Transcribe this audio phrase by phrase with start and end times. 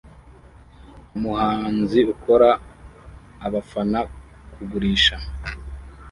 [1.15, 2.49] Umuhanzi ukora
[3.45, 3.99] abafana
[4.53, 5.15] kugurisha